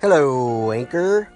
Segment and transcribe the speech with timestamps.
[0.00, 1.28] Hello, Anchor.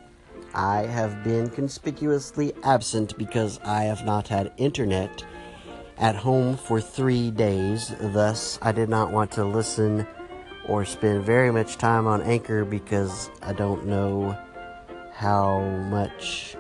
[0.54, 5.24] I have been conspicuously absent because I have not had internet
[5.98, 7.92] at home for three days.
[8.00, 10.06] Thus, I did not want to listen
[10.68, 14.38] or spend very much time on Anchor because I don't know
[15.12, 16.54] how much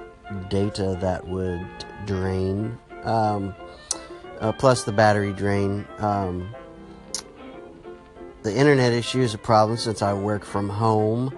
[0.50, 1.64] data that would
[2.04, 2.76] drain.
[3.04, 3.54] Um,
[4.40, 5.86] uh, plus the battery drain.
[5.98, 6.52] Um,
[8.42, 11.32] the internet issue is a problem since I work from home.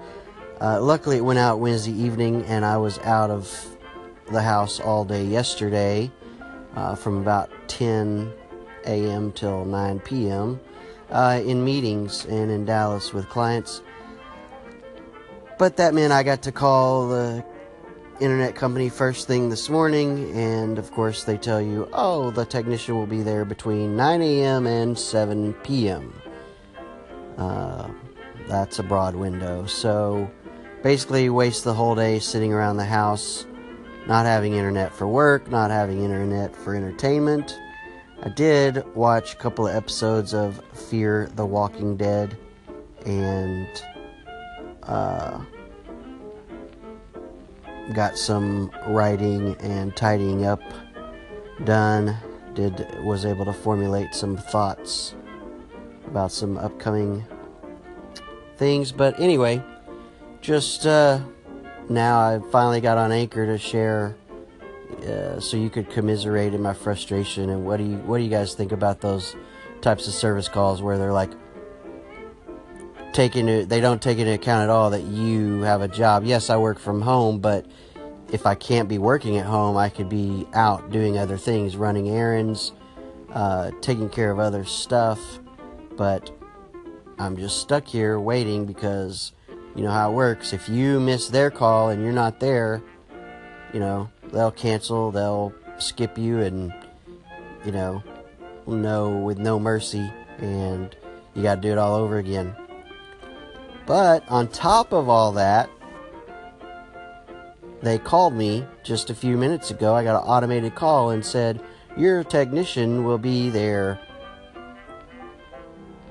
[0.60, 3.76] Uh, luckily, it went out Wednesday evening, and I was out of
[4.30, 6.10] the house all day yesterday
[6.76, 8.32] uh, from about 10
[8.86, 9.32] a.m.
[9.32, 10.60] till 9 p.m.
[11.10, 13.82] Uh, in meetings and in Dallas with clients.
[15.58, 17.44] But that meant I got to call the
[18.20, 22.96] internet company first thing this morning, and of course, they tell you, oh, the technician
[22.96, 24.66] will be there between 9 a.m.
[24.66, 26.14] and 7 p.m.
[27.36, 27.88] Uh,
[28.46, 29.66] that's a broad window.
[29.66, 30.30] So
[30.84, 33.46] basically, waste the whole day sitting around the house,
[34.06, 37.58] not having internet for work, not having internet for entertainment.
[38.22, 42.36] I did watch a couple of episodes of Fear the Walking Dead
[43.06, 43.66] and
[44.82, 45.40] uh,
[47.94, 50.60] got some writing and tidying up
[51.64, 52.14] done.
[52.52, 55.14] Did was able to formulate some thoughts
[56.06, 57.24] about some upcoming
[58.58, 58.92] things.
[58.92, 59.62] But anyway,
[60.44, 61.20] just uh,
[61.88, 64.16] now I finally got on Anchor to share,
[65.02, 67.48] uh, so you could commiserate in my frustration.
[67.48, 69.34] And what do you what do you guys think about those
[69.80, 71.32] types of service calls where they're like
[73.12, 76.24] taking they don't take into account at all that you have a job.
[76.24, 77.66] Yes, I work from home, but
[78.30, 82.10] if I can't be working at home, I could be out doing other things, running
[82.10, 82.72] errands,
[83.32, 85.40] uh, taking care of other stuff
[85.96, 86.30] but
[87.18, 89.32] I'm just stuck here waiting because
[89.74, 90.52] you know how it works.
[90.52, 92.82] If you miss their call and you're not there,
[93.72, 96.72] you know, they'll cancel, they'll skip you and
[97.64, 98.02] you know,
[98.66, 100.94] no with no mercy and
[101.34, 102.54] you got to do it all over again.
[103.86, 105.68] But on top of all that,
[107.82, 109.94] they called me just a few minutes ago.
[109.94, 111.60] I got an automated call and said,
[111.96, 114.00] Your technician will be there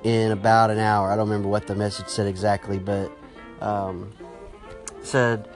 [0.03, 1.09] in about an hour.
[1.11, 3.11] I don't remember what the message said exactly, but
[3.63, 4.11] um,
[5.01, 5.47] said,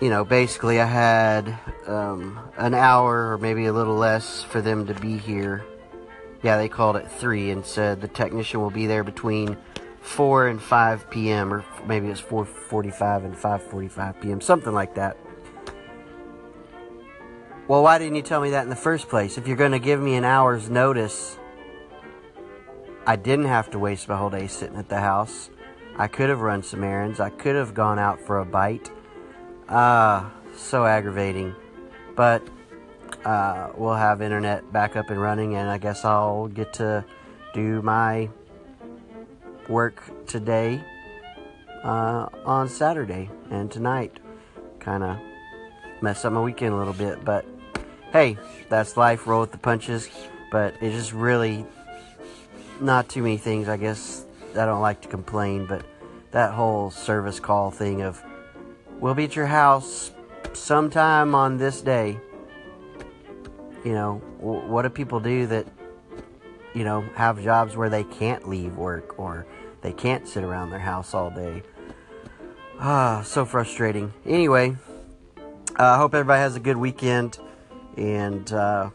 [0.00, 4.86] you know, basically I had um, an hour or maybe a little less for them
[4.86, 5.64] to be here.
[6.42, 9.56] Yeah, they called it 3 and said the technician will be there between
[10.00, 11.52] 4 and 5 p.m.
[11.52, 14.40] or maybe it's 4:45 and 5:45 p.m.
[14.40, 15.16] something like that.
[17.66, 19.36] Well, why didn't you tell me that in the first place?
[19.36, 21.36] If you're going to give me an hour's notice,
[23.06, 25.50] I didn't have to waste my whole day sitting at the house.
[25.98, 27.18] I could have run some errands.
[27.18, 28.90] I could have gone out for a bite.
[29.68, 31.54] Ah, uh, so aggravating.
[32.14, 32.42] But
[33.24, 37.04] uh, we'll have internet back up and running, and I guess I'll get to
[37.52, 38.28] do my
[39.68, 40.82] work today
[41.82, 44.18] uh, on Saturday and tonight.
[44.78, 45.18] Kind of
[46.00, 47.44] mess up my weekend a little bit, but
[48.12, 48.38] hey,
[48.68, 49.26] that's life.
[49.26, 50.08] Roll with the punches.
[50.50, 51.66] But it just really
[52.80, 54.24] not too many things, I guess.
[54.58, 55.84] I don't like to complain, but
[56.30, 58.22] that whole service call thing of,
[59.00, 60.10] we'll be at your house
[60.52, 62.18] sometime on this day.
[63.84, 65.66] You know, what do people do that,
[66.74, 69.46] you know, have jobs where they can't leave work or
[69.80, 71.62] they can't sit around their house all day?
[72.80, 74.12] Ah, so frustrating.
[74.26, 74.76] Anyway,
[75.76, 77.38] I uh, hope everybody has a good weekend
[77.96, 78.90] and, uh,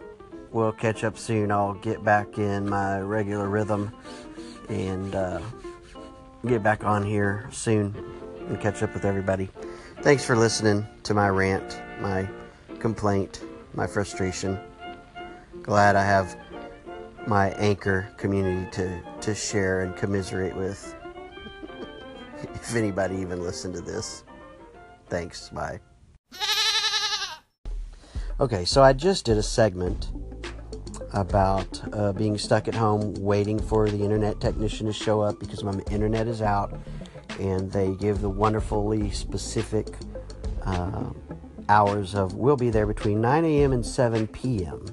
[0.54, 1.52] we'll catch up soon.
[1.52, 3.92] I'll get back in my regular rhythm
[4.70, 5.42] and uh,
[6.48, 7.96] get back on here soon
[8.48, 9.50] and catch up with everybody.
[10.02, 12.28] Thanks for listening to my rant, my
[12.80, 13.44] complaint,
[13.74, 14.60] my frustration.
[15.62, 16.36] Glad I have
[17.28, 20.94] my anchor community to, to share and commiserate with.
[22.56, 24.24] if anybody even listened to this.
[25.08, 25.50] Thanks.
[25.50, 25.80] Bye.
[28.40, 30.10] Okay, so I just did a segment
[31.14, 35.64] about uh, being stuck at home waiting for the internet technician to show up because
[35.64, 36.78] my internet is out
[37.40, 39.88] and they give the wonderfully specific
[40.66, 41.10] uh,
[41.70, 43.74] hours of we'll be there between 9 a.m.
[43.74, 44.86] and 7 p.m.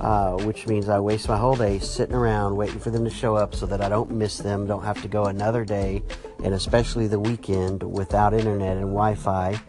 [0.00, 3.34] Uh, which means I waste my whole day sitting around waiting for them to show
[3.34, 6.04] up so that I don't miss them, don't have to go another day,
[6.44, 9.60] and especially the weekend without internet and Wi Fi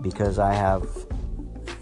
[0.00, 0.88] because I have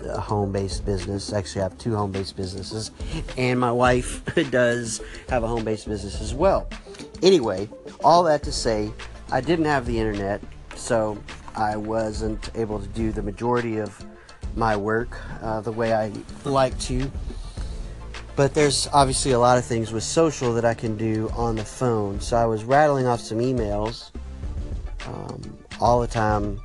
[0.07, 1.33] a home based business.
[1.33, 2.91] Actually, I have two home based businesses,
[3.37, 6.69] and my wife does have a home based business as well.
[7.23, 7.69] Anyway,
[8.03, 8.93] all that to say,
[9.31, 10.43] I didn't have the internet
[10.77, 11.19] so
[11.55, 14.05] I wasn't able to do the majority of
[14.57, 16.13] my work uh, the way I
[16.45, 17.11] like to.
[18.35, 21.65] But there's obviously a lot of things with social that I can do on the
[21.65, 22.21] phone.
[22.21, 24.11] So I was rattling off some emails
[25.07, 26.61] um, all the time,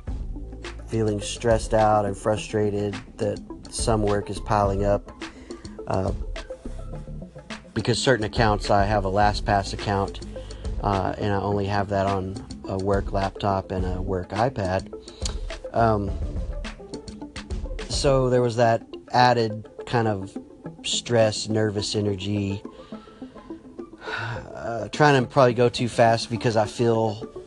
[0.88, 3.38] feeling stressed out and frustrated that
[3.70, 5.12] some work is piling up.
[5.86, 6.12] Uh,
[7.74, 10.20] because certain accounts, I have a LastPass account,
[10.82, 12.34] uh, and I only have that on
[12.68, 14.92] a work laptop and a work iPad.
[15.72, 16.10] Um,
[17.88, 18.82] so there was that
[19.12, 20.36] added kind of
[20.82, 22.62] stress, nervous energy.
[24.58, 27.37] Uh, trying to probably go too fast because I feel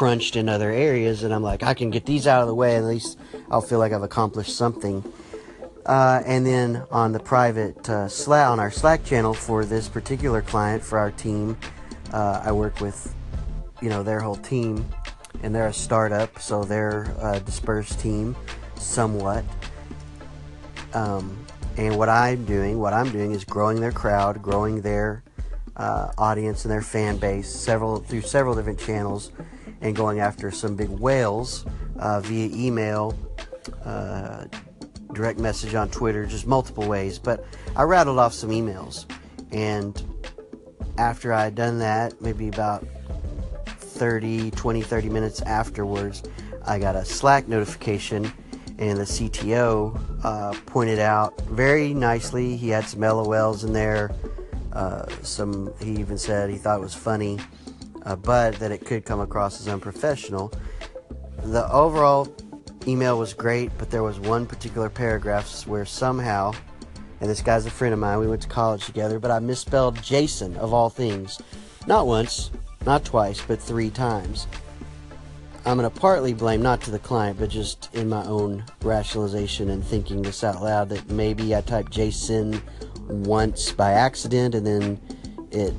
[0.00, 2.76] crunched in other areas, and I'm like, I can get these out of the way,
[2.76, 3.18] at least
[3.50, 5.04] I'll feel like I've accomplished something.
[5.84, 10.40] Uh, and then on the private uh, Slack, on our Slack channel for this particular
[10.40, 11.54] client for our team,
[12.14, 13.14] uh, I work with,
[13.82, 14.86] you know, their whole team,
[15.42, 18.34] and they're a startup, so they're a dispersed team,
[18.76, 19.44] somewhat.
[20.94, 21.44] Um,
[21.76, 25.22] and what I'm doing, what I'm doing is growing their crowd, growing their
[25.76, 29.30] uh, audience and their fan base, several through several different channels,
[29.80, 31.64] and going after some big whales
[31.98, 33.16] uh, via email,
[33.84, 34.44] uh,
[35.12, 37.18] direct message on Twitter, just multiple ways.
[37.18, 37.44] But
[37.76, 39.06] I rattled off some emails,
[39.52, 40.02] and
[40.98, 42.86] after I had done that, maybe about
[43.66, 46.22] 30, 20, 30 minutes afterwards,
[46.66, 48.32] I got a Slack notification
[48.78, 52.56] and the CTO uh, pointed out very nicely.
[52.56, 54.10] He had some LOLs in there.
[54.72, 57.38] Uh, some he even said he thought it was funny,
[58.04, 60.52] uh, but that it could come across as unprofessional.
[61.44, 62.28] The overall
[62.86, 66.52] email was great, but there was one particular paragraph where somehow,
[67.20, 70.02] and this guy's a friend of mine, we went to college together, but I misspelled
[70.02, 71.40] Jason of all things,
[71.86, 72.50] not once,
[72.86, 74.46] not twice, but three times.
[75.66, 79.68] I'm going to partly blame not to the client, but just in my own rationalization
[79.68, 82.62] and thinking this out loud that maybe I typed Jason
[83.08, 85.00] once by accident and then
[85.50, 85.74] it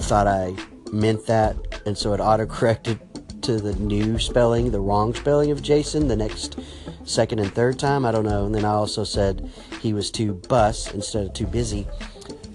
[0.00, 0.54] thought I
[0.92, 1.56] meant that,
[1.86, 2.98] and so it autocorrected
[3.42, 6.58] to the new spelling, the wrong spelling of Jason the next
[7.04, 8.04] second and third time.
[8.04, 8.44] I don't know.
[8.46, 9.50] And then I also said
[9.80, 11.86] he was too bus instead of too busy.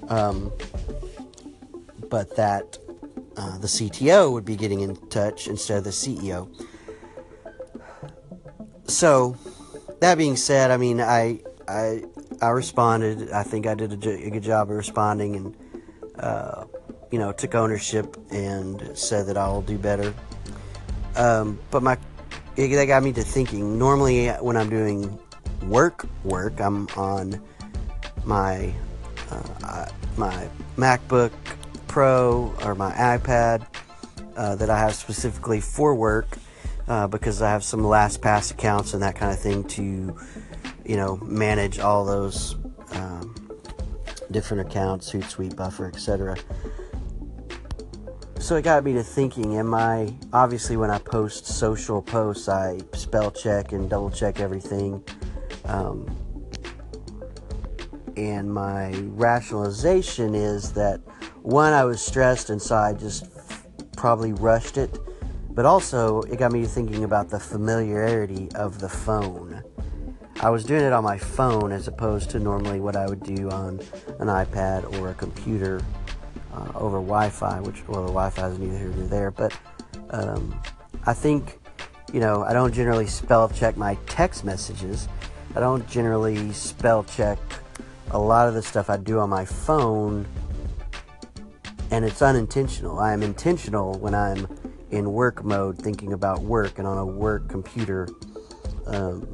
[0.09, 0.51] Um,
[2.09, 2.77] but that
[3.37, 6.47] uh, the CTO would be getting in touch instead of the CEO.
[8.87, 9.35] So,
[10.01, 12.03] that being said, I mean, I I
[12.41, 13.31] I responded.
[13.31, 15.57] I think I did a, a good job of responding, and
[16.19, 16.65] uh,
[17.13, 20.15] you know, took ownership and said that I'll do better.
[21.15, 21.95] Um, but my
[22.55, 23.77] it, that got me to thinking.
[23.77, 25.19] Normally, when I'm doing
[25.67, 27.39] work work, I'm on
[28.25, 28.73] my
[29.29, 29.85] uh,
[30.17, 31.29] my MacBook
[31.87, 33.67] Pro or my iPad
[34.35, 36.35] uh, that I have specifically for work
[36.87, 40.17] uh, because I have some LastPass accounts and that kind of thing to,
[40.83, 42.55] you know, manage all those
[42.93, 43.35] um,
[44.31, 46.37] different accounts, Hootsuite, Buffer, etc.
[48.43, 52.81] So it got me to thinking: Am I obviously when I post social posts, I
[52.91, 55.01] spell check and double check everything.
[55.63, 56.13] Um,
[58.17, 60.99] and my rationalization is that
[61.41, 63.27] one, I was stressed, and so I just
[63.95, 64.99] probably rushed it.
[65.51, 69.63] But also, it got me thinking about the familiarity of the phone.
[70.41, 73.49] I was doing it on my phone as opposed to normally what I would do
[73.49, 73.79] on
[74.19, 75.79] an iPad or a computer
[76.53, 79.31] uh, over Wi Fi, which, well, the Wi Fi is neither here nor there.
[79.31, 79.57] But
[80.11, 80.59] um,
[81.05, 81.59] I think,
[82.13, 85.07] you know, I don't generally spell check my text messages.
[85.55, 87.39] I don't generally spell check
[88.11, 90.25] a lot of the stuff I do on my phone
[91.93, 92.97] and it's unintentional.
[92.97, 94.47] I am intentional when I'm
[94.89, 98.07] in work mode, thinking about work and on a work computer.
[98.87, 99.27] Um,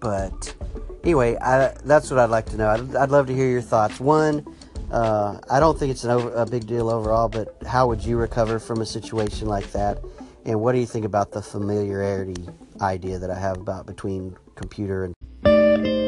[0.00, 0.54] but
[1.02, 2.68] anyway, I, that's what I'd like to know.
[2.68, 3.98] I'd, I'd love to hear your thoughts.
[3.98, 4.46] One,
[4.90, 8.58] uh, I don't think it's over, a big deal overall, but how would you recover
[8.58, 9.98] from a situation like that?
[10.44, 12.48] And what do you think about the familiarity
[12.80, 16.07] idea that I have about between computer and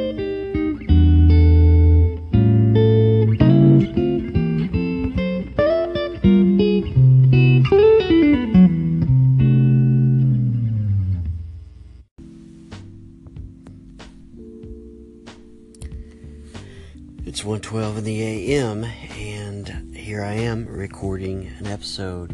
[20.93, 22.29] recording an episode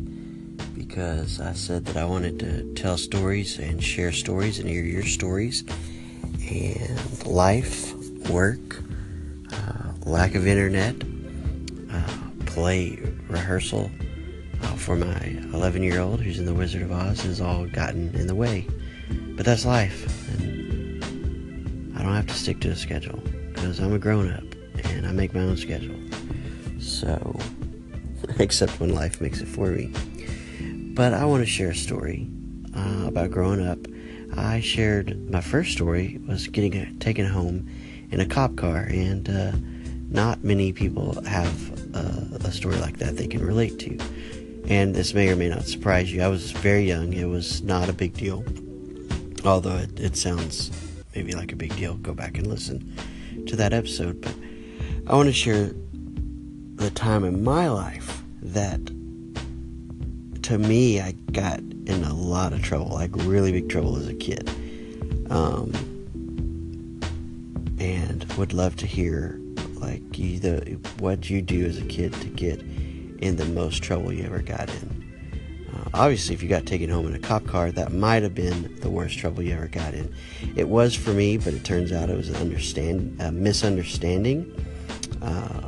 [0.74, 5.04] because I said that I wanted to tell stories and share stories and hear your
[5.04, 5.62] stories
[6.50, 7.92] and life,
[8.30, 8.82] work,
[9.52, 10.96] uh, lack of internet,
[11.92, 12.98] uh, play
[13.28, 13.90] rehearsal,
[14.62, 15.20] uh, for my
[15.52, 18.66] 11 year old who's in the Wizard of Oz has all gotten in the way.
[19.36, 20.02] But that's life,
[20.40, 21.04] and
[21.94, 23.20] I don't have to stick to a schedule
[23.52, 24.44] because I'm a grown up
[24.86, 26.00] and I make my own schedule.
[26.80, 27.38] So,
[28.38, 29.92] except when life makes it for me.
[30.94, 32.28] But I want to share a story
[32.74, 33.78] uh, about growing up.
[34.36, 37.68] I shared my first story was getting taken home
[38.10, 39.52] in a cop car, and uh,
[40.08, 43.98] not many people have uh, a story like that they can relate to.
[44.68, 46.22] And this may or may not surprise you.
[46.22, 48.44] I was very young, it was not a big deal.
[49.44, 50.70] Although it, it sounds
[51.14, 52.96] maybe like a big deal, go back and listen
[53.46, 54.20] to that episode.
[54.20, 54.34] But
[55.06, 55.70] I want to share
[56.74, 58.80] the time in my life that
[60.42, 64.14] to me I got in a lot of trouble, like really big trouble as a
[64.14, 64.48] kid.
[65.30, 65.72] Um,
[67.78, 69.40] and would love to hear
[69.76, 72.60] like the what you do as a kid to get
[73.18, 75.04] in the most trouble you ever got in.
[75.72, 78.74] Uh, obviously, if you got taken home in a cop car, that might have been
[78.80, 80.12] the worst trouble you ever got in.
[80.54, 84.52] It was for me, but it turns out it was an understand a misunderstanding.
[85.22, 85.65] Uh,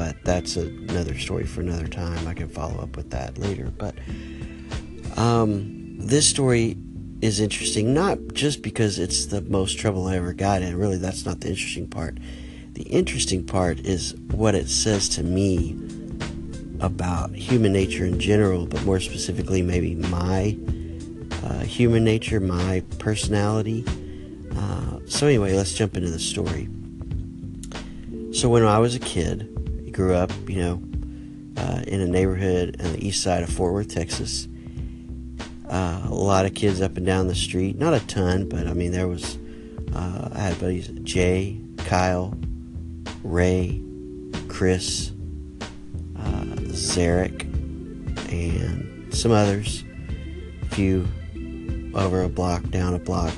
[0.00, 2.26] but that's another story for another time.
[2.26, 3.70] I can follow up with that later.
[3.70, 3.94] But
[5.18, 6.78] um, this story
[7.20, 10.78] is interesting, not just because it's the most trouble I ever got in.
[10.78, 12.16] Really, that's not the interesting part.
[12.72, 15.78] The interesting part is what it says to me
[16.80, 20.56] about human nature in general, but more specifically, maybe my
[21.44, 23.84] uh, human nature, my personality.
[24.56, 26.70] Uh, so, anyway, let's jump into the story.
[28.32, 29.49] So, when I was a kid,
[29.92, 30.82] Grew up, you know,
[31.56, 34.48] uh, in a neighborhood on the east side of Fort Worth, Texas.
[35.68, 37.78] Uh, a lot of kids up and down the street.
[37.78, 39.38] Not a ton, but I mean, there was.
[39.94, 42.34] Uh, I had buddies Jay, Kyle,
[43.22, 43.82] Ray,
[44.48, 45.10] Chris,
[46.16, 47.42] uh, Zarek,
[48.32, 49.84] and some others.
[50.62, 51.08] A few
[51.94, 53.32] over a block, down a block,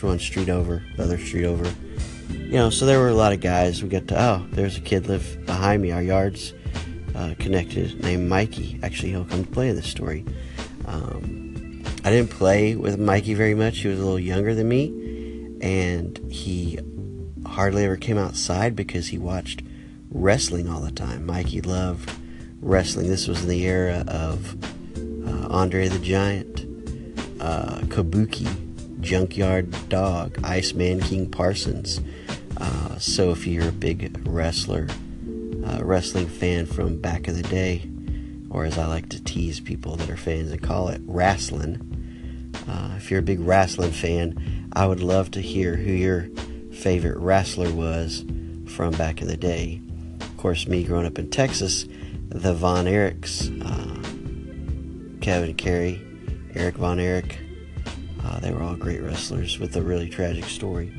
[0.00, 1.64] one street over, other street over.
[2.32, 3.82] You know, so there were a lot of guys.
[3.82, 5.90] We got to, oh, there's a kid live behind me.
[5.92, 6.52] Our yard's
[7.14, 8.78] uh, connected, named Mikey.
[8.82, 10.24] Actually, he'll come to play in this story.
[10.86, 13.78] Um, I didn't play with Mikey very much.
[13.78, 14.88] He was a little younger than me,
[15.60, 16.78] and he
[17.46, 19.62] hardly ever came outside because he watched
[20.10, 21.24] wrestling all the time.
[21.24, 22.12] Mikey loved
[22.60, 23.08] wrestling.
[23.08, 24.56] This was in the era of
[25.26, 26.60] uh, Andre the Giant,
[27.40, 28.48] uh, Kabuki,
[29.00, 32.00] Junkyard Dog, Iceman King Parsons.
[33.02, 34.86] So if you're a big wrestler,
[35.66, 37.90] uh, wrestling fan from back in the day,
[38.48, 42.52] or as I like to tease people that are fans and call it, wrestling.
[42.68, 46.28] Uh, if you're a big wrestling fan, I would love to hear who your
[46.72, 48.24] favorite wrestler was
[48.66, 49.80] from back in the day.
[50.20, 51.86] Of course, me growing up in Texas,
[52.28, 56.00] the Von Erichs, uh, Kevin Kerry,
[56.54, 57.36] Eric Von Erich,
[58.24, 60.92] uh, they were all great wrestlers with a really tragic story.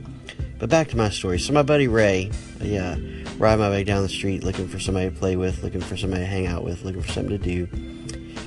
[0.63, 1.39] But back to my story.
[1.39, 5.09] So my buddy Ray, yeah, uh, ride my way down the street looking for somebody
[5.09, 7.67] to play with, looking for somebody to hang out with, looking for something to do.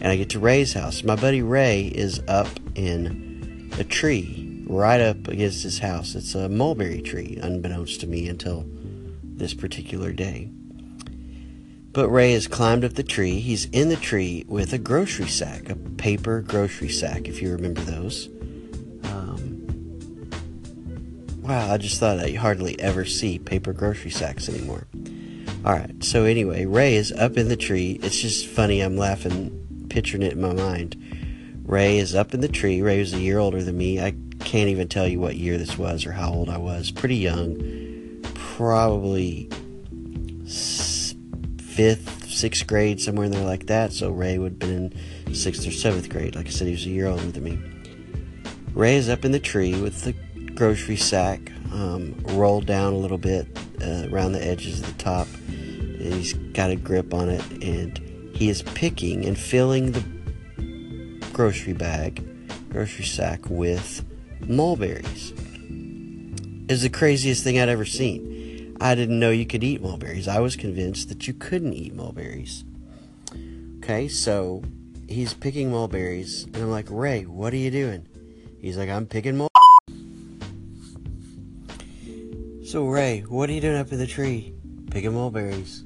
[0.00, 1.04] And I get to Ray's house.
[1.04, 6.14] My buddy Ray is up in a tree right up against his house.
[6.14, 8.64] It's a mulberry tree, unbeknownst to me until
[9.22, 10.48] this particular day.
[11.92, 13.40] But Ray has climbed up the tree.
[13.40, 17.82] He's in the tree with a grocery sack, a paper grocery sack, if you remember
[17.82, 18.30] those.
[21.46, 24.86] Wow, I just thought I hardly ever see paper grocery sacks anymore.
[25.64, 28.00] Alright, so anyway, Ray is up in the tree.
[28.02, 30.96] It's just funny, I'm laughing, picturing it in my mind.
[31.64, 32.82] Ray is up in the tree.
[32.82, 34.00] Ray was a year older than me.
[34.00, 36.90] I can't even tell you what year this was or how old I was.
[36.90, 39.48] Pretty young, probably
[41.58, 43.92] fifth, sixth grade, somewhere in there like that.
[43.92, 44.92] So Ray would have been
[45.26, 46.34] in sixth or seventh grade.
[46.34, 47.58] Like I said, he was a year older than me.
[48.72, 50.14] Ray is up in the tree with the
[50.56, 53.46] grocery sack um, rolled down a little bit
[53.82, 55.28] uh, around the edges of the top.
[55.46, 57.98] And he's got a grip on it, and
[58.34, 60.04] he is picking and filling the
[61.32, 62.26] grocery bag,
[62.70, 64.04] grocery sack with
[64.40, 65.32] mulberries
[66.68, 68.76] It's the craziest thing I'd ever seen.
[68.80, 70.28] I didn't know you could eat mulberries.
[70.28, 72.64] I was convinced that you couldn't eat mulberries.
[73.78, 74.62] Okay, so
[75.08, 78.06] he's picking mulberries, and I'm like, Ray, what are you doing?
[78.60, 79.45] He's like, I'm picking mulberries.
[82.76, 84.52] So, Ray, what are you doing up in the tree?
[84.90, 85.82] Picking mulberries.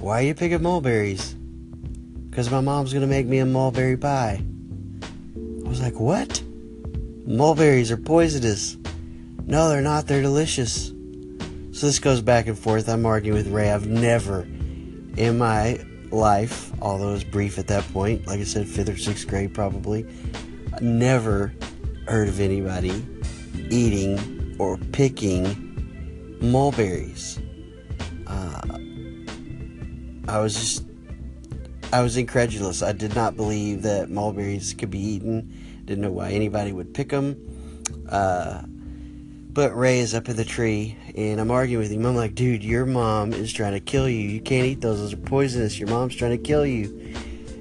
[0.00, 1.32] Why are you picking mulberries?
[1.32, 4.42] Because my mom's going to make me a mulberry pie.
[5.02, 6.42] I was like, what?
[7.24, 8.76] Mulberries are poisonous.
[9.46, 10.06] No, they're not.
[10.06, 10.88] They're delicious.
[11.72, 12.86] So this goes back and forth.
[12.90, 13.70] I'm arguing with Ray.
[13.70, 14.42] I've never
[15.16, 18.98] in my life, although it was brief at that point, like I said, fifth or
[18.98, 20.04] sixth grade probably,
[20.82, 21.54] never
[22.06, 23.02] heard of anybody
[23.70, 25.64] eating or picking
[26.50, 27.38] mulberries.
[28.26, 28.78] Uh,
[30.28, 30.84] I was just,
[31.92, 32.82] I was incredulous.
[32.82, 35.82] I did not believe that mulberries could be eaten.
[35.84, 37.36] Didn't know why anybody would pick them.
[38.08, 38.62] Uh,
[39.58, 42.06] but Ray is up in the tree, and I'm arguing with him.
[42.06, 44.20] I'm like, dude, your mom is trying to kill you.
[44.20, 44.98] You can't eat those.
[45.00, 45.78] Those are poisonous.
[45.78, 47.14] Your mom's trying to kill you.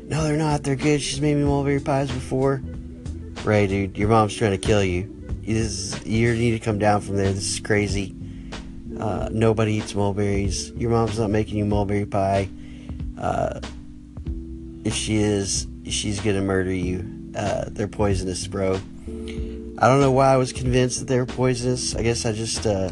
[0.03, 0.63] No, they're not.
[0.63, 1.01] They're good.
[1.01, 2.62] She's made me mulberry pies before.
[3.44, 5.13] Ray, dude, your mom's trying to kill you.
[5.44, 7.32] Is you need to come down from there.
[7.32, 8.13] This is crazy.
[9.00, 10.72] Uh, nobody eats mulberries.
[10.72, 12.50] Your mom's not making you mulberry pie.
[13.18, 13.60] Uh,
[14.84, 17.06] if she is, she's gonna murder you.
[17.36, 18.80] Uh, they're poisonous, bro.
[19.80, 21.96] I don't know why I was convinced that they were poisonous.
[21.96, 22.89] I guess I just, uh,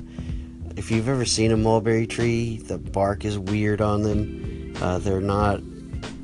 [0.75, 4.73] if you've ever seen a mulberry tree, the bark is weird on them.
[4.81, 5.61] Uh, they're not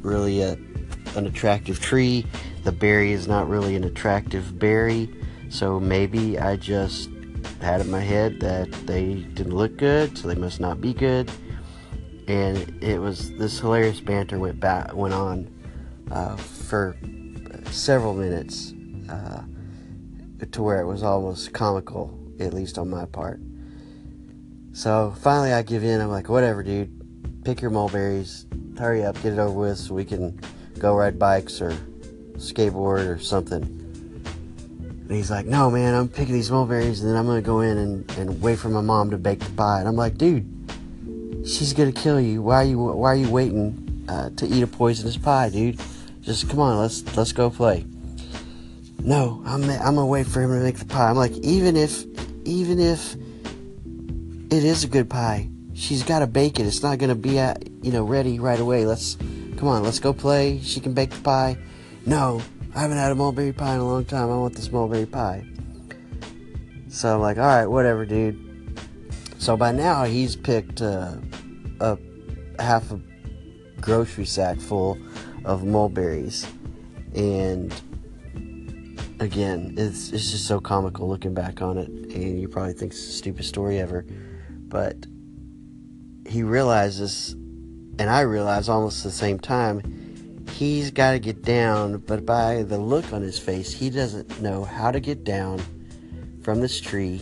[0.02, 0.54] really a,
[1.16, 2.26] an attractive tree.
[2.64, 5.10] The berry is not really an attractive berry.
[5.50, 7.10] So maybe I just
[7.62, 11.32] had in my head that they didn't look good, so they must not be good.
[12.28, 15.54] And it was this hilarious banter went back went on
[16.12, 16.96] uh, for
[17.72, 18.74] several minutes.
[19.10, 19.44] Uh,
[20.52, 23.40] to where it was almost comical, at least on my part.
[24.74, 26.02] So finally, I give in.
[26.02, 27.44] I'm like, whatever, dude.
[27.44, 28.46] Pick your mulberries.
[28.78, 30.40] Hurry up, get it over with so we can
[30.80, 31.72] go ride bikes or
[32.38, 33.81] skateboard or something.
[35.12, 37.60] And he's like, no, man, I'm picking these mulberries and then I'm going to go
[37.60, 39.80] in and, and wait for my mom to bake the pie.
[39.80, 40.48] And I'm like, dude,
[41.46, 42.42] she's going to kill you.
[42.42, 45.82] Why are you, why are you waiting uh, to eat a poisonous pie, dude?
[46.22, 47.86] Just come on, let's, let's go play
[49.04, 51.10] no, I'm I'm gonna wait for him to make the pie.
[51.10, 52.06] I'm like, even if
[52.46, 56.66] even if it is a good pie, she's got to bake it.
[56.66, 58.86] It's not gonna be at you know ready right away.
[58.86, 59.18] Let's
[59.58, 60.60] come on, let's go play.
[60.62, 61.58] She can bake the pie.
[62.06, 62.42] No,
[62.74, 64.32] I haven't had a mulberry pie in a long time.
[64.32, 65.46] I want this mulberry pie.
[66.88, 68.80] So I'm like, all right, whatever, dude.
[69.38, 71.16] So by now he's picked uh,
[71.80, 71.98] a
[72.60, 73.00] half a
[73.80, 74.98] grocery sack full
[75.46, 76.46] of mulberries,
[77.16, 77.74] and
[79.20, 83.06] again, it's it's just so comical looking back on it, and you probably think it's
[83.06, 84.06] the stupidest story ever,
[84.68, 84.96] but
[86.28, 89.82] he realizes, and I realize almost at the same time,
[90.52, 94.64] he's got to get down, but by the look on his face, he doesn't know
[94.64, 95.62] how to get down
[96.42, 97.22] from this tree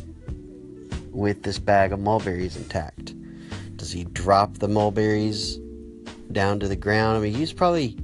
[1.11, 3.13] with this bag of mulberries intact.
[3.77, 5.57] Does he drop the mulberries
[6.31, 7.17] down to the ground?
[7.17, 7.97] I mean, he's probably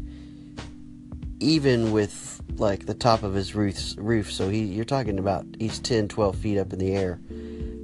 [1.39, 3.93] even with like the top of his roof.
[3.97, 7.19] Roof, so he you're talking about he's 10, 12 feet up in the air,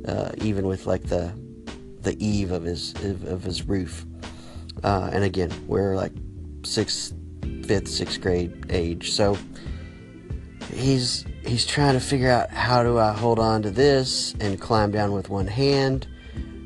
[0.08, 1.34] uh, even with like the
[2.02, 4.06] the eave of his of his roof.
[4.84, 6.14] Uh, and again, we're like
[6.64, 7.14] sixth,
[7.66, 9.38] fifth, sixth grade age, so
[10.74, 14.92] he's he's trying to figure out how do I hold on to this and climb
[14.92, 16.08] down with one hand.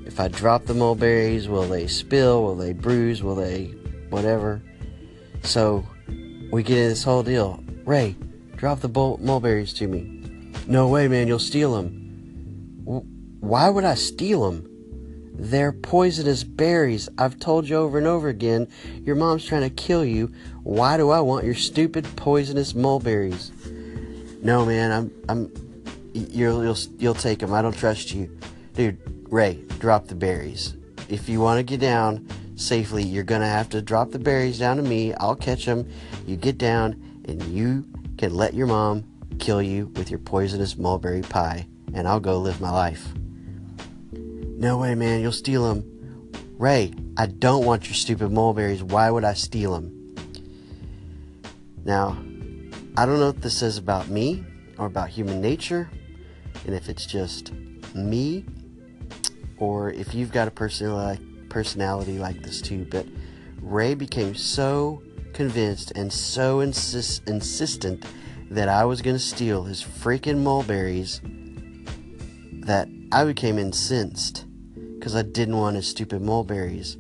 [0.06, 2.44] If I drop the mulberries, will they spill?
[2.44, 3.24] Will they bruise?
[3.24, 3.66] Will they
[4.10, 4.62] whatever?
[5.44, 5.86] So
[6.52, 7.64] we get in this whole deal.
[7.86, 8.16] Ray,
[8.56, 10.52] drop the mulberries to me.
[10.68, 12.82] No way, man, you'll steal them.
[12.86, 13.06] W-
[13.40, 14.75] why would I steal them?
[15.38, 17.10] They're poisonous berries.
[17.18, 18.68] I've told you over and over again.
[19.04, 20.32] Your mom's trying to kill you.
[20.64, 23.52] Why do I want your stupid poisonous mulberries?
[24.42, 25.52] No, man, I'm, I'm,
[26.14, 27.54] you'll, you'll, you'll take them.
[27.54, 28.38] I don't trust you,
[28.74, 28.98] dude.
[29.30, 30.76] Ray, drop the berries.
[31.10, 34.78] If you want to get down safely, you're gonna have to drop the berries down
[34.78, 35.14] to me.
[35.16, 35.90] I'll catch them.
[36.26, 36.94] You get down
[37.28, 37.86] and you
[38.18, 39.04] can let your mom
[39.40, 43.10] kill you with your poisonous mulberry pie, and I'll go live my life.
[44.58, 46.32] No way, man, you'll steal them.
[46.58, 48.82] Ray, I don't want your stupid mulberries.
[48.82, 50.16] Why would I steal them?
[51.84, 52.18] Now,
[52.98, 54.46] I don't know what this says about me
[54.78, 55.90] or about human nature,
[56.66, 57.52] and if it's just
[57.94, 58.46] me,
[59.58, 63.06] or if you've got a personality like this too, but
[63.62, 68.06] Ray became so convinced and so insist- insistent
[68.50, 71.20] that I was going to steal his freaking mulberries
[72.62, 74.44] that I became incensed
[74.76, 76.96] because I didn't want his stupid mulberries.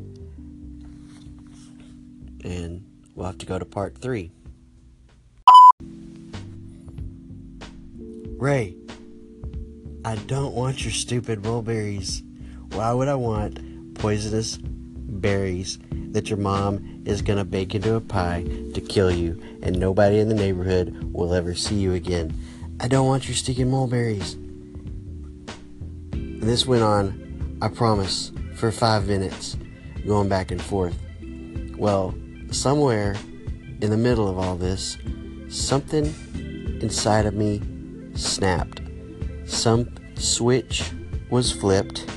[2.41, 4.32] And we'll have to go to part three.
[8.38, 8.78] Ray,
[10.06, 12.23] I don't want your stupid mulberries.
[12.71, 17.99] Why would I want poisonous berries that your mom is going to bake into a
[17.99, 22.34] pie to kill you, and nobody in the neighborhood will ever see you again.
[22.80, 24.38] I don't want your stinking mulberries.
[26.46, 29.58] This went on, I promise, for five minutes,
[30.06, 30.96] going back and forth.
[31.76, 32.14] Well,
[32.52, 33.16] somewhere
[33.82, 34.96] in the middle of all this,
[35.50, 36.06] something
[36.82, 37.64] inside of me
[38.14, 38.80] snapped.
[39.48, 40.92] Some switch
[41.32, 42.08] was flipped.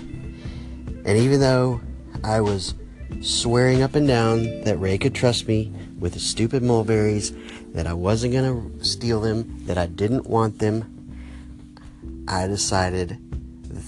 [1.07, 1.81] And even though
[2.23, 2.75] I was
[3.23, 7.33] swearing up and down that Ray could trust me with the stupid mulberries,
[7.73, 13.19] that I wasn't going to steal them, that I didn't want them, I decided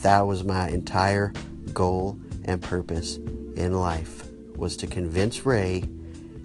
[0.02, 1.32] that was my entire
[1.72, 3.16] goal and purpose
[3.56, 4.24] in life
[4.56, 5.84] was to convince Ray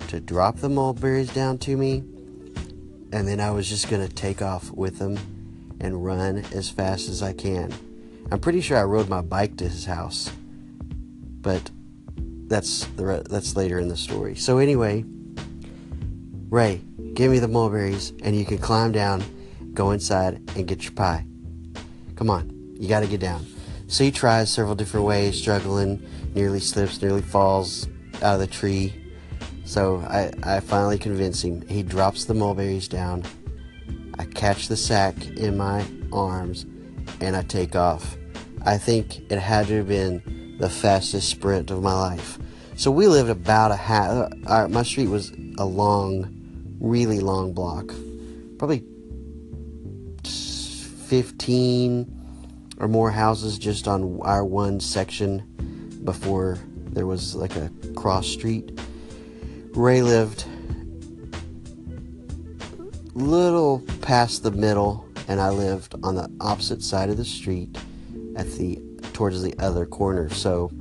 [0.07, 2.03] to drop the mulberries down to me
[3.11, 5.17] and then I was just going to take off with them
[5.79, 7.73] and run as fast as I can.
[8.31, 10.31] I'm pretty sure I rode my bike to his house.
[11.41, 11.69] But
[12.47, 14.35] that's the that's later in the story.
[14.35, 15.05] So anyway,
[16.49, 16.81] Ray,
[17.13, 19.23] give me the mulberries and you can climb down,
[19.73, 21.25] go inside and get your pie.
[22.15, 23.45] Come on, you got to get down.
[23.87, 28.93] So he tries several different ways, struggling, nearly slips, nearly falls out of the tree.
[29.63, 31.67] So I, I finally convince him.
[31.67, 33.23] He drops the mulberries down.
[34.17, 36.65] I catch the sack in my arms
[37.21, 38.17] and I take off.
[38.63, 42.39] I think it had to have been the fastest sprint of my life.
[42.75, 44.31] So we lived about a half.
[44.47, 47.87] Uh, my street was a long, really long block,
[48.57, 48.83] probably
[51.07, 52.24] 15
[52.77, 56.59] or more houses just on our one section before
[56.91, 58.79] there was like a cross street.
[59.73, 60.45] Ray lived
[63.13, 67.77] little past the middle and I lived on the opposite side of the street
[68.35, 68.81] at the
[69.13, 70.29] towards the other corner.
[70.29, 70.71] So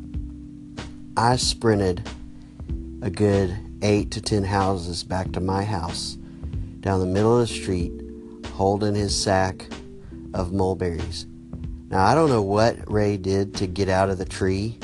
[1.17, 2.09] I sprinted
[3.03, 6.17] a good 8 to 10 houses back to my house
[6.81, 7.93] down the middle of the street
[8.53, 9.67] holding his sack
[10.33, 11.27] of mulberries.
[11.95, 14.81] Now, I don't know what Ray did to get out of the tree.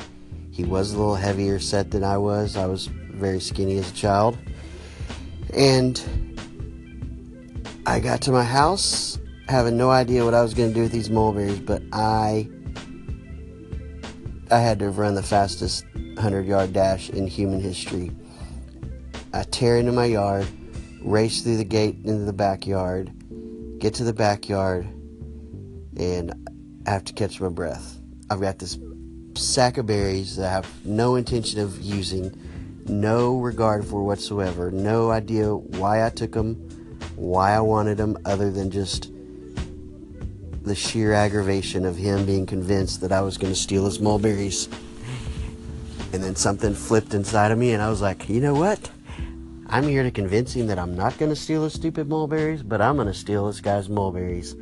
[0.49, 2.55] He was a little heavier set than I was.
[2.55, 4.37] I was very skinny as a child.
[5.53, 6.01] And
[7.85, 9.19] I got to my house
[9.49, 12.47] having no idea what I was going to do with these mulberries, but I
[14.49, 18.11] I had to run the fastest 100-yard dash in human history.
[19.33, 20.47] I tear into my yard,
[21.01, 23.11] race through the gate into the backyard,
[23.79, 24.87] get to the backyard,
[25.97, 26.47] and
[26.85, 27.99] I have to catch my breath.
[28.29, 28.79] I've got this
[29.35, 32.35] sack of berries that I have no intention of using,
[32.87, 36.55] no regard for whatsoever, no idea why I took them,
[37.15, 39.11] why I wanted them, other than just
[40.63, 44.67] the sheer aggravation of him being convinced that I was going to steal his mulberries.
[46.13, 48.89] And then something flipped inside of me, and I was like, you know what?
[49.67, 52.81] I'm here to convince him that I'm not going to steal his stupid mulberries, but
[52.81, 54.55] I'm going to steal this guy's mulberries.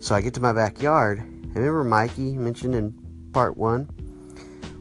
[0.00, 1.18] So I get to my backyard.
[1.54, 2.94] Remember Mikey mentioned in
[3.32, 3.86] part one?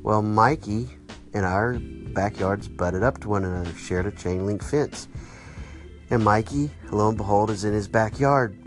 [0.01, 0.88] Well, Mikey
[1.34, 5.10] and our backyards butted up to one another, shared a chain link fence.
[6.10, 8.58] And Mikey, lo and behold, is in his backyard.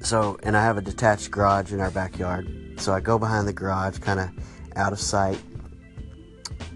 [0.00, 2.74] So, and I have a detached garage in our backyard.
[2.80, 4.30] So I go behind the garage, kind of
[4.74, 5.40] out of sight,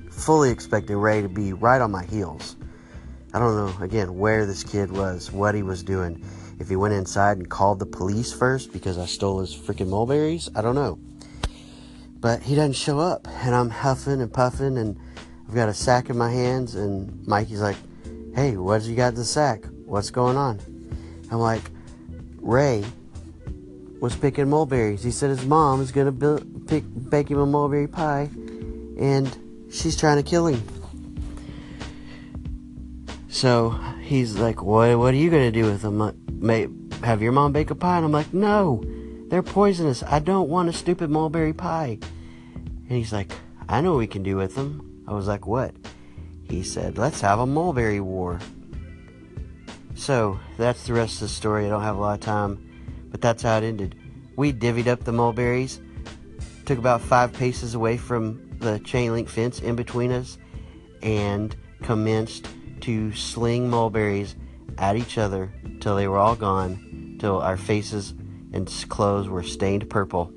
[0.09, 2.55] fully expecting Ray to be right on my heels.
[3.35, 6.25] I don't know, again, where this kid was, what he was doing
[6.63, 10.49] if he went inside and called the police first because I stole his freaking mulberries,
[10.55, 10.97] I don't know.
[12.21, 14.97] But he doesn't show up, and I'm huffing and puffing, and
[15.49, 17.77] I've got a sack in my hands, and Mikey's like,
[18.33, 19.67] "Hey, what you got in the sack?
[19.87, 20.61] What's going on?"
[21.33, 21.63] I'm like,
[22.41, 22.85] "Ray
[24.01, 25.03] was picking mulberries.
[25.03, 28.31] He said his mom is gonna pick, bake him a mulberry pie,
[28.97, 29.37] and
[29.69, 30.63] she's trying to kill him."
[33.29, 33.71] So
[34.01, 34.97] he's like, "What?
[34.97, 36.69] What are you gonna do with them?" May
[37.03, 37.97] have your mom bake a pie?
[37.97, 38.83] And I'm like, no,
[39.29, 40.03] they're poisonous.
[40.03, 41.99] I don't want a stupid mulberry pie.
[42.55, 43.33] And he's like,
[43.69, 45.05] I know what we can do with them.
[45.07, 45.75] I was like, what?
[46.49, 48.41] He said, let's have a mulberry war.
[49.95, 51.67] So that's the rest of the story.
[51.67, 53.95] I don't have a lot of time, but that's how it ended.
[54.37, 55.81] We divvied up the mulberries,
[56.67, 60.39] took about five paces away from the chain link fence in between us,
[61.03, 62.49] and commenced
[62.81, 64.35] to sling mulberries
[64.79, 65.53] at each other
[65.83, 68.15] till they were all gone, till our faces
[68.53, 70.33] and clothes were stained purple.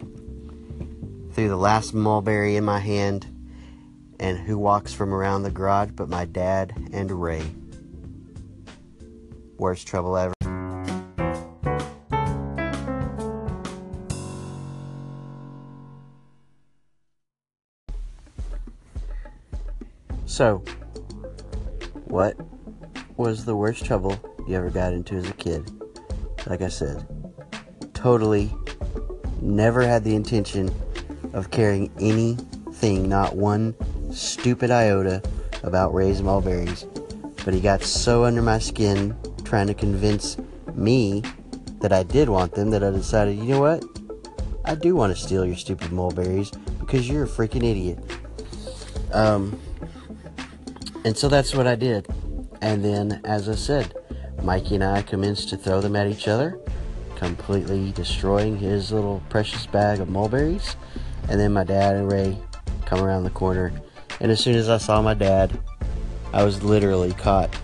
[1.34, 3.28] Threw the last mulberry in my hand,
[4.20, 7.44] and who walks from around the garage but my dad and Ray?
[9.60, 10.34] Worst trouble ever.
[20.26, 20.64] So,
[22.06, 22.36] what
[23.16, 25.72] was the worst trouble you ever got into as a kid.
[26.46, 27.06] Like I said,
[27.94, 28.54] totally
[29.42, 30.74] never had the intention
[31.34, 33.76] of caring anything, not one
[34.12, 35.22] stupid iota
[35.64, 36.86] about Ray's mulberries.
[37.44, 40.38] But he got so under my skin trying to convince
[40.74, 41.24] me
[41.82, 43.84] that I did want them that I decided, you know what?
[44.64, 48.00] I do want to steal your stupid mulberries because you're a freaking idiot.
[49.14, 49.60] Um,
[51.04, 52.08] and so that's what I did.
[52.62, 53.94] And then, as I said,
[54.46, 56.60] Mikey and I commenced to throw them at each other,
[57.16, 60.76] completely destroying his little precious bag of mulberries.
[61.28, 62.38] And then my dad and Ray
[62.86, 63.74] come around the corner.
[64.20, 65.58] And as soon as I saw my dad,
[66.32, 67.58] I was literally caught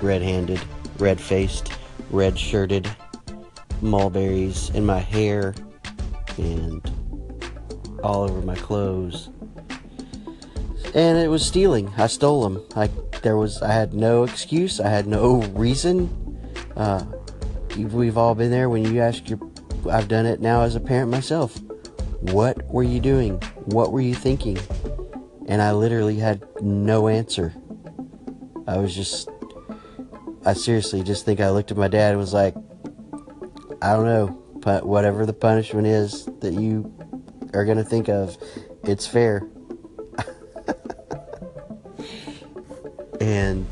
[0.00, 0.60] red handed,
[0.98, 1.72] red faced,
[2.10, 2.90] red shirted,
[3.80, 5.54] mulberries in my hair
[6.36, 6.82] and
[8.02, 9.30] all over my clothes.
[10.94, 11.92] And it was stealing.
[11.96, 12.64] I stole them.
[12.74, 12.88] I
[13.22, 14.80] there was I had no excuse.
[14.80, 16.23] I had no reason.
[16.76, 17.04] Uh,
[17.76, 19.38] we've all been there when you ask your.
[19.90, 21.58] I've done it now as a parent myself.
[22.20, 23.38] What were you doing?
[23.66, 24.58] What were you thinking?
[25.46, 27.54] And I literally had no answer.
[28.66, 29.28] I was just.
[30.46, 32.54] I seriously just think I looked at my dad and was like,
[33.80, 36.92] I don't know, but whatever the punishment is that you
[37.54, 38.36] are going to think of,
[38.82, 39.46] it's fair.
[43.20, 43.66] and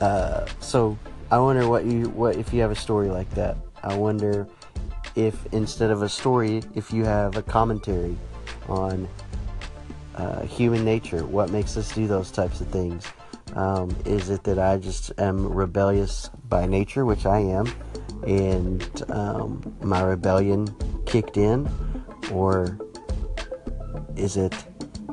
[0.00, 0.98] uh, so
[1.30, 3.56] I wonder what you what if you have a story like that.
[3.82, 4.48] I wonder
[5.14, 8.16] if instead of a story, if you have a commentary
[8.66, 9.06] on
[10.14, 13.06] uh, human nature, what makes us do those types of things.
[13.54, 17.66] Um, is it that I just am rebellious by nature, which I am,
[18.26, 20.66] and um, my rebellion
[21.06, 21.68] kicked in,
[22.30, 22.78] or
[24.16, 24.54] is it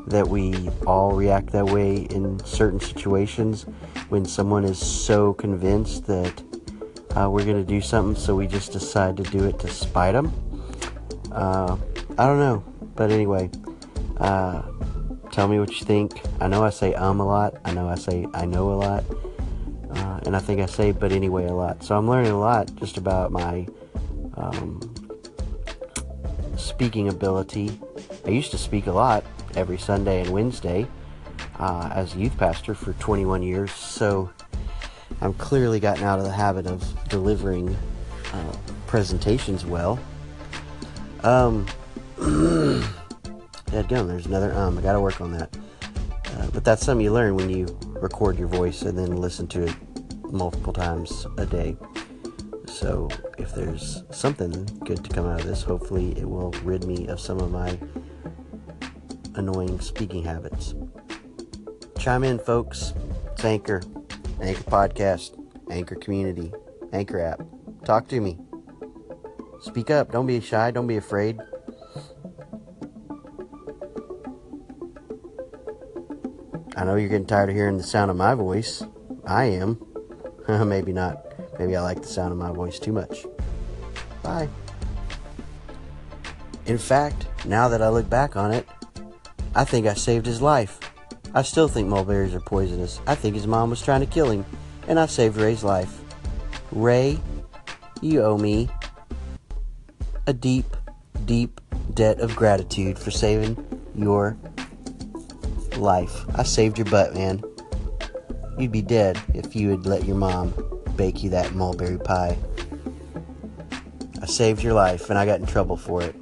[0.07, 3.65] that we all react that way in certain situations
[4.09, 6.43] when someone is so convinced that
[7.15, 10.13] uh, we're going to do something, so we just decide to do it to spite
[10.13, 10.31] them.
[11.31, 11.77] Uh,
[12.17, 12.63] I don't know,
[12.95, 13.49] but anyway,
[14.17, 14.63] uh,
[15.31, 16.21] tell me what you think.
[16.39, 17.55] I know I say um a lot.
[17.65, 19.03] I know I say I know a lot,
[19.91, 21.83] uh, and I think I say but anyway a lot.
[21.83, 23.67] So I'm learning a lot just about my
[24.35, 24.79] um,
[26.57, 27.79] speaking ability.
[28.25, 29.23] I used to speak a lot
[29.55, 30.87] every Sunday and Wednesday
[31.59, 34.29] uh, as a youth pastor for 21 years, so
[35.21, 37.75] I'm clearly gotten out of the habit of delivering
[38.33, 39.99] uh, presentations well.
[41.23, 41.65] Um,
[43.71, 44.77] Dead gum, there's another um.
[44.77, 45.57] I gotta work on that.
[46.37, 47.65] Uh, but that's something you learn when you
[47.99, 49.75] record your voice and then listen to it
[50.31, 51.75] multiple times a day.
[52.67, 54.51] So if there's something
[54.85, 57.77] good to come out of this, hopefully it will rid me of some of my
[59.35, 60.75] annoying speaking habits.
[62.05, 62.93] Chime in, folks.
[63.31, 63.81] It's Anchor,
[64.39, 66.53] Anchor Podcast, Anchor Community,
[66.93, 67.41] Anchor app.
[67.83, 68.37] Talk to me.
[69.61, 70.11] Speak up.
[70.11, 70.69] Don't be shy.
[70.69, 71.39] Don't be afraid.
[76.77, 78.83] I know you're getting tired of hearing the sound of my voice.
[79.25, 79.83] I am.
[80.47, 81.25] Maybe not.
[81.57, 83.25] Maybe I like the sound of my voice too much.
[84.21, 84.47] Bye.
[86.67, 88.67] In fact, now that I look back on it,
[89.55, 90.84] I think I saved his life.
[91.35, 93.01] I still think mulberries are poisonous.
[93.05, 94.45] I think his mom was trying to kill him,
[94.87, 95.99] and I saved Ray's life.
[96.71, 97.19] Ray,
[98.01, 98.69] you owe me
[100.27, 100.77] a deep,
[101.25, 101.59] deep
[101.93, 103.57] debt of gratitude for saving
[103.93, 104.37] your
[105.75, 106.25] life.
[106.35, 107.43] I saved your butt, man.
[108.57, 110.53] You'd be dead if you had let your mom
[110.95, 112.37] bake you that mulberry pie.
[114.21, 116.15] I saved your life and I got in trouble for it.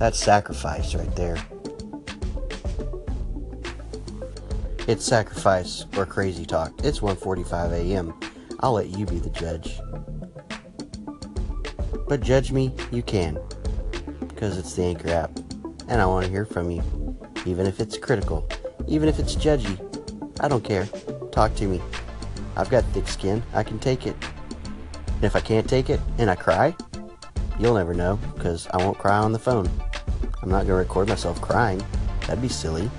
[0.00, 1.36] That's sacrifice right there.
[4.88, 6.72] It's sacrifice or crazy talk.
[6.82, 8.14] It's 1:45 a.m.
[8.58, 9.78] I'll let you be the judge.
[12.08, 13.38] But judge me, you can.
[14.18, 15.30] Because it's the Anchor app.
[15.86, 16.82] And I want to hear from you.
[17.46, 18.48] Even if it's critical.
[18.88, 19.78] Even if it's judgy.
[20.40, 20.86] I don't care.
[21.30, 21.80] Talk to me.
[22.56, 23.40] I've got thick skin.
[23.54, 24.16] I can take it.
[25.06, 26.74] And if I can't take it and I cry,
[27.60, 29.70] you'll never know because I won't cry on the phone.
[30.42, 31.80] I'm not going to record myself crying.
[32.22, 32.90] That'd be silly.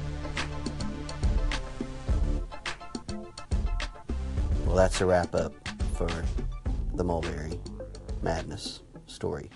[4.84, 5.54] That's a wrap up
[5.94, 6.10] for
[6.96, 7.58] the Mulberry
[8.22, 9.50] Madness story.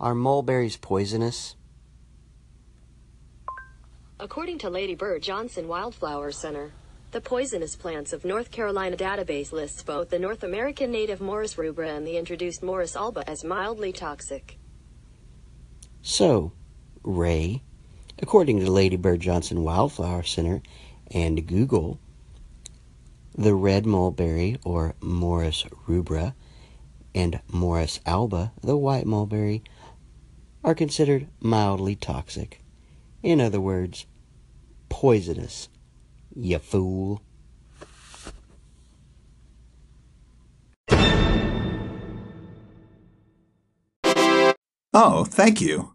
[0.00, 1.54] Are mulberries poisonous?
[4.18, 6.72] According to Lady Bird Johnson Wildflower Center,
[7.12, 11.96] the poisonous plants of North Carolina database lists both the North American native Morus rubra
[11.96, 14.58] and the introduced Morus alba as mildly toxic.
[16.02, 16.50] So,
[17.04, 17.62] Ray,
[18.20, 20.62] according to Lady Bird Johnson Wildflower Center
[21.10, 21.98] and Google,
[23.36, 26.34] the red mulberry or Morus rubra
[27.14, 29.62] and Morus alba, the white mulberry,
[30.64, 32.60] are considered mildly toxic.
[33.22, 34.06] In other words,
[34.88, 35.68] poisonous,
[36.34, 37.22] you fool.
[44.94, 45.94] Oh, thank you.